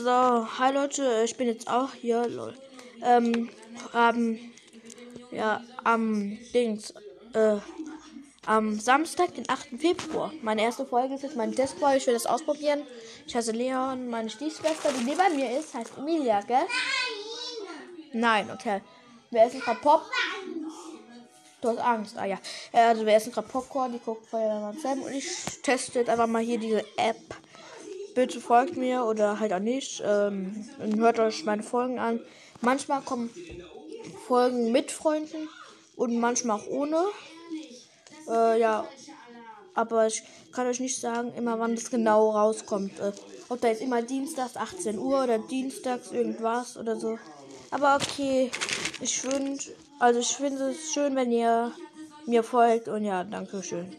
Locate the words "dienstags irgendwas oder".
45.38-46.96